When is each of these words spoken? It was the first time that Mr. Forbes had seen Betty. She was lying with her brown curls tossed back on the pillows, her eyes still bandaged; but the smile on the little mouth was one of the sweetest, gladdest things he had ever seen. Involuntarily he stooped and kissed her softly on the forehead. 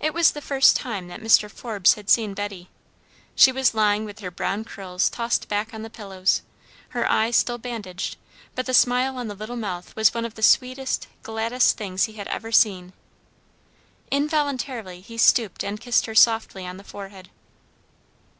It 0.00 0.12
was 0.12 0.32
the 0.32 0.40
first 0.40 0.74
time 0.74 1.06
that 1.06 1.20
Mr. 1.20 1.48
Forbes 1.48 1.94
had 1.94 2.10
seen 2.10 2.34
Betty. 2.34 2.68
She 3.36 3.52
was 3.52 3.72
lying 3.72 4.04
with 4.04 4.18
her 4.18 4.32
brown 4.32 4.64
curls 4.64 5.08
tossed 5.08 5.46
back 5.46 5.72
on 5.72 5.82
the 5.82 5.88
pillows, 5.90 6.42
her 6.88 7.08
eyes 7.08 7.36
still 7.36 7.58
bandaged; 7.58 8.16
but 8.56 8.66
the 8.66 8.74
smile 8.74 9.16
on 9.16 9.28
the 9.28 9.34
little 9.36 9.54
mouth 9.54 9.94
was 9.94 10.12
one 10.12 10.24
of 10.24 10.34
the 10.34 10.42
sweetest, 10.42 11.06
gladdest 11.22 11.76
things 11.76 12.06
he 12.06 12.14
had 12.14 12.26
ever 12.26 12.50
seen. 12.50 12.94
Involuntarily 14.10 15.00
he 15.00 15.16
stooped 15.16 15.62
and 15.62 15.80
kissed 15.80 16.06
her 16.06 16.16
softly 16.16 16.66
on 16.66 16.76
the 16.76 16.82
forehead. 16.82 17.30